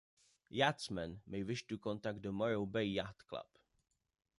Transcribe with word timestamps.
Yachtsmen 0.49 1.19
may 1.27 1.43
wish 1.43 1.67
to 1.67 1.77
contact 1.77 2.23
the 2.23 2.31
Morro 2.31 2.65
Bay 2.65 2.85
Yacht 2.85 3.23
Club. 3.27 3.45